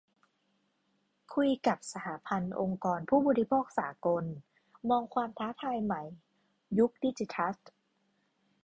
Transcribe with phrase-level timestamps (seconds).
[1.33, 4.23] คุยกับ 'สหพันธ์องค์กรผู้บริโภคสากล'
[4.89, 6.01] มองความท้าทายใหม่
[6.79, 7.55] ยุคดิจิทัล